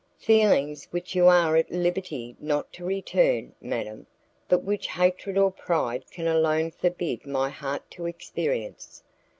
"Feelings 0.17 0.85
which 0.89 1.13
you 1.13 1.27
are 1.27 1.55
at 1.55 1.69
liberty 1.69 2.35
not 2.39 2.73
to 2.73 2.83
return, 2.83 3.53
madam, 3.61 4.07
but 4.49 4.63
which 4.63 4.87
hatred 4.87 5.37
or 5.37 5.51
pride 5.51 6.09
can 6.09 6.25
alone 6.25 6.71
forbid 6.71 7.27
my 7.27 7.51
heart 7.51 7.83
to 7.91 8.07
experience. 8.07 9.03